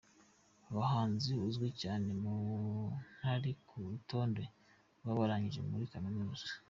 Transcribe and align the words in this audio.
Umuhanzi 0.69 1.31
uzwi 1.47 1.67
cyane 1.81 2.07
ntari 3.19 3.51
ku 3.67 3.77
rutonde 3.91 4.43
rw’abarangije 5.01 5.61
muri 5.71 5.85
Kaminuza 5.93 6.45